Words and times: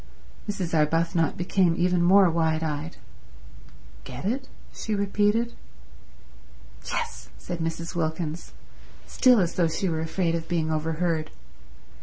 Mrs. 0.49 0.73
Arbuthnot 0.73 1.37
became 1.37 1.75
even 1.77 2.01
more 2.01 2.27
wide 2.27 2.63
eyed. 2.63 2.97
"Get 4.03 4.25
it?" 4.25 4.47
she 4.73 4.95
repeated. 4.95 5.53
"Yes," 6.91 7.29
said 7.37 7.59
Mrs. 7.59 7.93
Wilkins, 7.93 8.51
still 9.05 9.39
as 9.39 9.53
though 9.53 9.67
she 9.67 9.87
were 9.87 10.01
afraid 10.01 10.33
of 10.33 10.47
being 10.49 10.71
overheard. 10.71 11.29